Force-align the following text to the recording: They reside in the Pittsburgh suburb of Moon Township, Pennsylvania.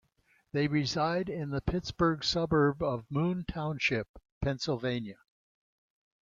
They 0.51 0.67
reside 0.67 1.29
in 1.29 1.51
the 1.51 1.61
Pittsburgh 1.61 2.23
suburb 2.23 2.81
of 2.81 3.05
Moon 3.11 3.45
Township, 3.47 4.07
Pennsylvania. 4.41 5.19